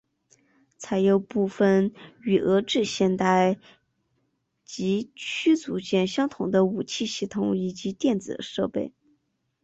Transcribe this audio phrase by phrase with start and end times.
[0.79, 1.93] 采用部分
[2.23, 3.59] 与俄制现代
[4.65, 8.93] 级驱逐舰相同的武器系统以及电子设备。